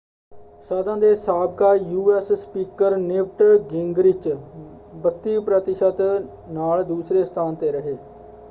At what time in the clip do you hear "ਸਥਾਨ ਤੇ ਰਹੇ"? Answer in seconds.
7.23-7.95